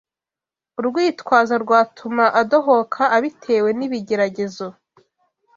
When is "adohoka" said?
2.41-3.01